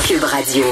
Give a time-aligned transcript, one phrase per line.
[0.00, 0.64] Cube Radio.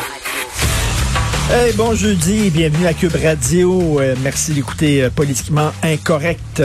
[1.50, 4.00] Hey, bon jeudi, bienvenue à Cube Radio.
[4.00, 6.62] Euh, merci d'écouter euh, Politiquement Incorrect.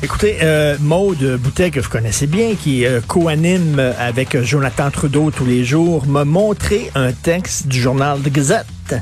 [0.00, 5.64] Écoutez, euh, Maude Boutet, que vous connaissez bien, qui co-anime avec Jonathan Trudeau tous les
[5.64, 8.94] jours, m'a montré un texte du journal de Gazette.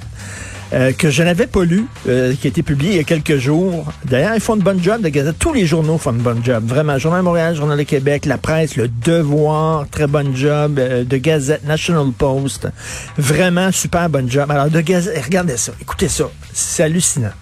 [0.75, 3.39] Euh, que je n'avais pas lu, euh, qui a été publié il y a quelques
[3.39, 3.91] jours.
[4.05, 5.39] D'ailleurs, ils font une bonne job de Gazette.
[5.39, 6.63] Tous les journaux font une bonne job.
[6.67, 6.99] Vraiment.
[6.99, 10.79] Journal de Montréal, Journal de Québec, La Presse, Le Devoir, très bonne job.
[10.79, 12.69] Euh, de Gazette, National Post.
[13.17, 14.51] Vraiment super bonne job.
[14.51, 15.73] Alors, de Gazette, regardez ça.
[15.81, 16.31] Écoutez ça.
[16.53, 17.33] C'est hallucinant.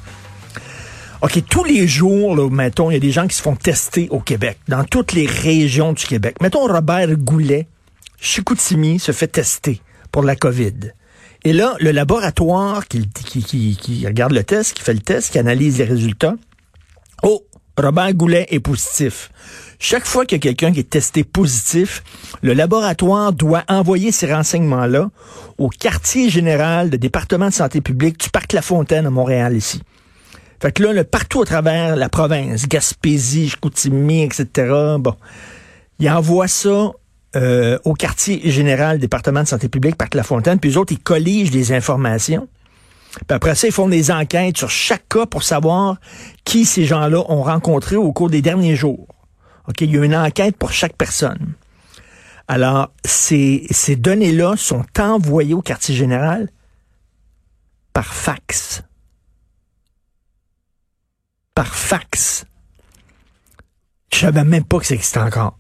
[1.23, 4.07] OK, tous les jours, là, mettons, il y a des gens qui se font tester
[4.11, 6.37] au Québec, dans toutes les régions du Québec.
[6.41, 7.67] Mettons, Robert Goulet,
[8.21, 9.81] Chicoutimi, se fait tester
[10.13, 10.93] pour la COVID.
[11.47, 15.85] Et là, le laboratoire qui, regarde le test, qui fait le test, qui analyse les
[15.85, 16.35] résultats,
[17.23, 17.45] oh,
[17.79, 19.31] Robert Goulet est positif.
[19.79, 22.03] Chaque fois qu'il y a quelqu'un qui est testé positif,
[22.43, 25.09] le laboratoire doit envoyer ces renseignements-là
[25.57, 29.81] au quartier général du département de santé publique du parc La Fontaine à Montréal ici.
[30.61, 35.15] Fait que là, là partout à travers la province, Gaspésie, Chicoutimi, etc., bon,
[36.01, 36.91] il envoie ça
[37.37, 40.99] euh, au quartier général département de santé publique, Parc La Fontaine, puis eux autres, ils
[40.99, 42.49] colligent des informations.
[43.13, 45.97] Puis après ça, ils font des enquêtes sur chaque cas pour savoir
[46.45, 49.07] qui ces gens-là ont rencontré au cours des derniers jours.
[49.69, 51.55] OK, il y a une enquête pour chaque personne.
[52.49, 56.49] Alors, ces, données-là sont envoyées au quartier général
[57.93, 58.83] par fax.
[61.55, 62.45] Par fax.
[64.13, 65.59] Je savais même pas que ça existait encore.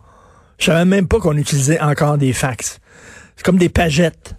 [0.58, 2.80] Je savais même pas qu'on utilisait encore des fax.
[3.36, 4.34] C'est comme des pagettes.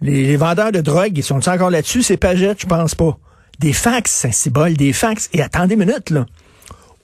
[0.00, 2.60] Les, vendeurs de drogue, ils sont encore là-dessus, ces pagettes?
[2.62, 3.18] Je pense pas.
[3.60, 5.28] Des fax, c'est un symbole, des fax.
[5.32, 6.26] Et attendez une minute, là.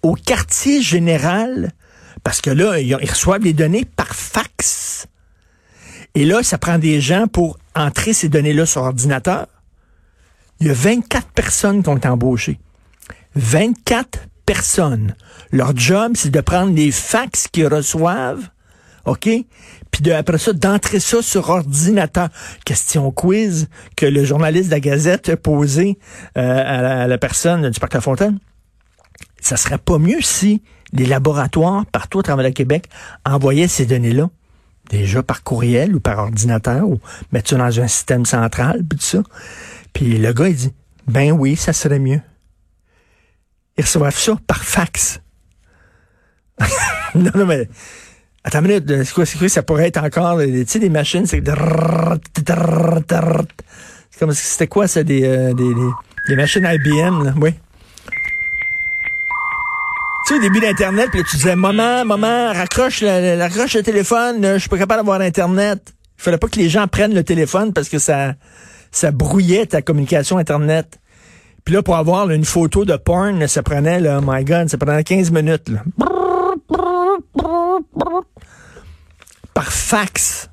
[0.03, 1.73] Au quartier général,
[2.25, 5.07] parce que là, ils, ils reçoivent les données par fax.
[6.15, 9.47] Et là, ça prend des gens pour entrer ces données-là sur ordinateur.
[10.61, 12.59] Il y a 24 personnes qui ont été embauchées.
[13.37, 15.15] 24 personnes.
[15.53, 18.49] Leur job, c'est de prendre les fax qu'ils reçoivent,
[19.05, 19.29] OK?
[19.91, 22.31] Puis de, après ça, d'entrer ça sur ordinateur.
[22.65, 25.99] Question quiz que le journaliste de la Gazette a posé
[26.39, 28.39] euh, à, la, à, la, personne du Parc La Fontaine.
[29.39, 30.63] Ça serait pas mieux si
[30.95, 32.89] les laboratoires partout à travers le Québec
[33.27, 34.31] envoyaient ces données-là,
[34.89, 37.01] déjà par courriel ou par ordinateur, ou
[37.33, 39.23] mettre ça dans un système central, puis tout ça.
[39.93, 40.73] Puis le gars, il dit,
[41.07, 42.23] ben oui, ça serait mieux
[43.79, 45.21] ils reçoivent ça par fax.
[47.15, 47.69] non, non, mais.
[48.45, 51.43] Attends une minute, c'est quoi, quoi, ça pourrait être encore, tu sais, des machines, c'est
[54.19, 55.91] comme, c'était quoi, ça, des, euh, des, des,
[56.29, 57.53] des, machines IBM, là, oui.
[60.27, 64.55] Tu sais, au début d'Internet, puis tu disais, maman, maman, raccroche le, raccroche le téléphone,
[64.55, 65.93] je suis pas capable d'avoir Internet.
[66.19, 68.35] Il fallait pas que les gens prennent le téléphone parce que ça,
[68.91, 70.99] ça brouillait ta communication Internet.
[71.69, 74.79] Puis là, pour avoir une photo de porn, ça prenait, là, oh my God, ça
[74.79, 75.69] prenait 15 minutes.
[75.69, 75.83] Là.
[79.53, 80.49] Par fax.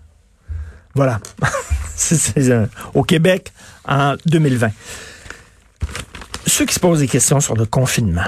[0.93, 1.21] Voilà.
[2.37, 3.53] euh, au Québec
[3.87, 4.71] en 2020.
[6.47, 8.25] Ceux qui se posent des questions sur le confinement,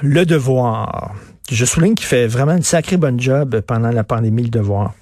[0.00, 1.14] le devoir,
[1.50, 4.94] je souligne qu'il fait vraiment une sacrée bonne job pendant la pandémie, le devoir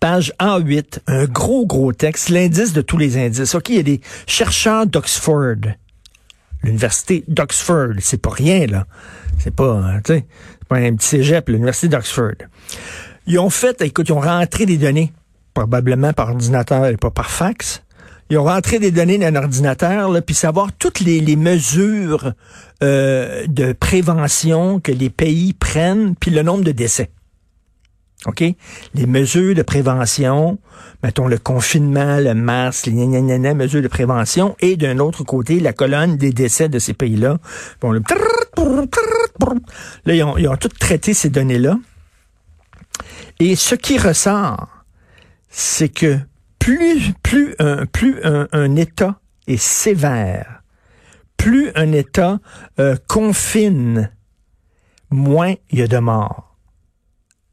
[0.00, 3.54] page A8, un gros, gros texte, l'indice de tous les indices.
[3.54, 5.60] OK, il y a des chercheurs d'Oxford
[6.62, 7.94] l'université d'Oxford.
[8.00, 8.86] C'est pas rien, là.
[9.38, 10.26] C'est pas, tu sais,
[10.68, 12.34] pas un petit cégep, l'université d'Oxford.
[13.26, 15.12] Ils ont fait, écoute, ils ont rentré des données,
[15.54, 17.82] probablement par ordinateur et pas par fax.
[18.30, 22.32] Ils ont rentré des données dans un ordinateur, là, puis savoir toutes les, les mesures
[22.82, 27.10] euh, de prévention que les pays prennent, puis le nombre de décès.
[28.26, 28.44] OK?
[28.94, 30.58] Les mesures de prévention,
[31.02, 35.72] mettons le confinement, le masque, les gna, mesures de prévention, et d'un autre côté, la
[35.72, 37.38] colonne des décès de ces pays-là.
[37.80, 37.92] Bon.
[40.04, 41.78] Là, ils ont, ils tout traité ces données-là.
[43.40, 44.68] Et ce qui ressort,
[45.48, 46.18] c'est que
[46.58, 50.62] plus, plus, un, plus un, un État est sévère,
[51.36, 52.38] plus un État
[52.78, 54.10] euh, confine,
[55.10, 56.51] moins il y a de morts.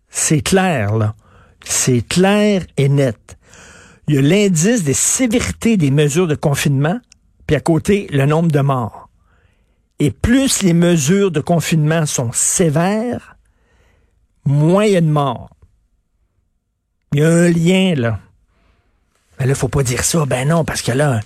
[0.10, 1.16] C'est clair, là.
[1.64, 3.38] C'est clair et net.
[4.08, 7.00] il y a l'indice des sévérités des mesures de confinement,
[7.46, 9.10] puis à côté, le nombre de morts.
[10.00, 13.38] Et plus les mesures de confinement sont sévères,
[14.46, 15.50] moins il y a de morts.
[17.14, 18.20] Il y a un lien, là.
[19.40, 20.26] Mais là, faut pas dire ça.
[20.26, 21.22] Ben non, parce que là,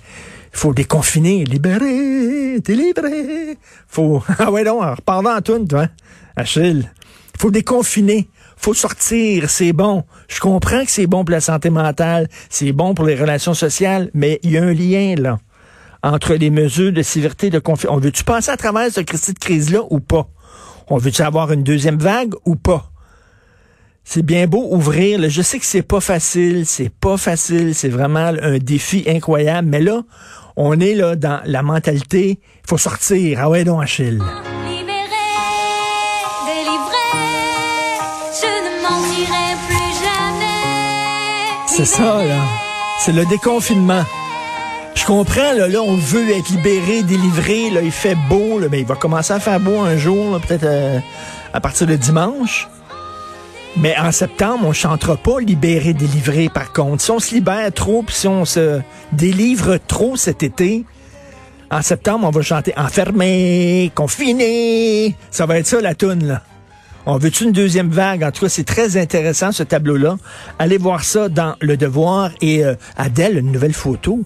[0.52, 3.58] il faut déconfiner, libérer, délivrer.
[3.86, 5.88] Faut, ah ouais, non, repars en tout, toi,
[6.36, 6.90] Achille.
[7.34, 8.28] Il faut déconfiner.
[8.56, 10.04] Faut sortir, c'est bon.
[10.28, 14.10] Je comprends que c'est bon pour la santé mentale, c'est bon pour les relations sociales,
[14.14, 15.38] mais il y a un lien, là,
[16.02, 17.96] entre les mesures de sévérité de confinement.
[17.96, 20.28] On veut-tu passer à travers cette crise-là ou pas?
[20.88, 22.90] On veut-tu avoir une deuxième vague ou pas?
[24.04, 25.18] C'est bien beau ouvrir.
[25.18, 25.28] Là.
[25.28, 29.68] Je sais que c'est pas facile, c'est pas facile, c'est vraiment un défi incroyable.
[29.68, 30.02] Mais là,
[30.56, 33.38] on est là dans la mentalité, il faut sortir.
[33.40, 34.20] Ah ouais, donc Achille.
[41.76, 42.40] C'est ça, là.
[43.00, 44.04] C'est le déconfinement.
[44.94, 48.78] Je comprends, là, là, on veut être libéré, délivré, là, il fait beau, là, ben,
[48.78, 51.00] il va commencer à faire beau un jour, peut-être euh,
[51.52, 52.68] à partir de dimanche.
[53.76, 57.02] Mais en septembre, on chantera pas libéré, délivré, par contre.
[57.02, 58.80] Si on se libère trop, si on se
[59.10, 60.84] délivre trop cet été,
[61.72, 65.16] en septembre, on va chanter enfermé, confiné.
[65.32, 66.42] Ça va être ça, la toune, là.
[67.06, 68.24] On veut-tu une deuxième vague?
[68.24, 70.16] En tout cas, c'est très intéressant, ce tableau-là.
[70.58, 72.30] Allez voir ça dans Le Devoir.
[72.40, 74.22] Et euh, Adèle, une nouvelle photo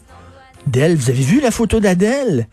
[0.67, 0.95] d'elle.
[0.95, 2.47] Vous avez vu la photo d'Adèle?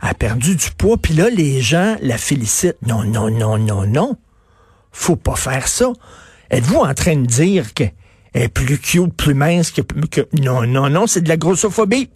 [0.00, 2.76] A perdu du poids, puis là, les gens la félicitent.
[2.86, 4.16] Non, non, non, non, non.
[4.90, 5.92] Faut pas faire ça.
[6.50, 7.92] Êtes-vous en train de dire qu'elle
[8.34, 9.82] est plus cute, plus mince que...
[9.82, 10.26] que...
[10.40, 12.10] Non, non, non, c'est de la grossophobie.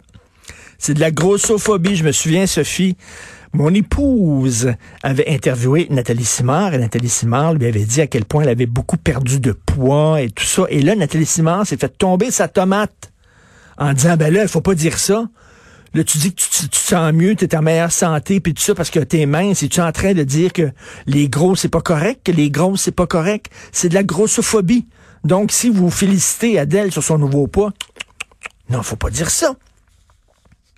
[0.79, 1.95] C'est de la grossophobie.
[1.95, 2.97] Je me souviens, Sophie,
[3.53, 4.73] mon épouse
[5.03, 8.65] avait interviewé Nathalie Simard et Nathalie Simard lui avait dit à quel point elle avait
[8.65, 10.65] beaucoup perdu de poids et tout ça.
[10.69, 13.11] Et là, Nathalie Simard s'est fait tomber sa tomate
[13.77, 15.25] en disant, ben là, il faut pas dire ça.
[15.93, 18.63] Là, tu dis que tu, te sens mieux, tu es en meilleure santé, puis tout
[18.63, 19.61] ça parce que t'es mince.
[19.61, 20.71] Et tu es en train de dire que
[21.05, 23.51] les gros, c'est pas correct, que les grosses, c'est pas correct?
[23.71, 24.87] C'est de la grossophobie.
[25.23, 27.71] Donc, si vous félicitez Adèle sur son nouveau poids,
[28.69, 29.55] non, faut pas dire ça.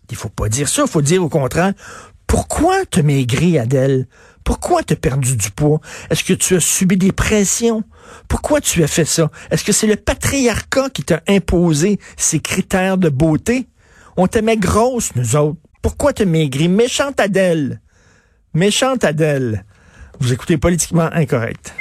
[0.09, 0.85] Il faut pas dire ça.
[0.85, 1.73] Faut dire au contraire,
[2.27, 4.07] pourquoi te maigri, Adèle?
[4.43, 5.79] Pourquoi t'as perdu du poids?
[6.09, 7.83] Est-ce que tu as subi des pressions?
[8.27, 9.31] Pourquoi tu as fait ça?
[9.49, 13.67] Est-ce que c'est le patriarcat qui t'a imposé ces critères de beauté?
[14.17, 15.57] On t'aimait grosse, nous autres.
[15.81, 16.67] Pourquoi te maigri?
[16.67, 17.81] Méchante Adèle.
[18.53, 19.65] Méchante Adèle.
[20.19, 21.73] Vous écoutez politiquement incorrect.